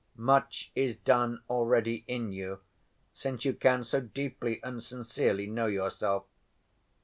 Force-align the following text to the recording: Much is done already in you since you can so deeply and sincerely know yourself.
Much 0.15 0.71
is 0.73 0.95
done 0.95 1.43
already 1.47 2.03
in 2.07 2.31
you 2.31 2.59
since 3.13 3.45
you 3.45 3.53
can 3.53 3.83
so 3.83 3.99
deeply 4.01 4.59
and 4.63 4.81
sincerely 4.83 5.45
know 5.45 5.67
yourself. 5.67 6.25